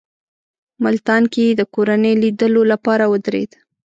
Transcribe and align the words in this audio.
ملتان 0.83 1.23
کې 1.33 1.41
یې 1.47 1.53
د 1.59 1.61
کورنۍ 1.73 2.13
لیدلو 2.23 2.61
لپاره 2.71 3.03
ودرېد. 3.11 3.51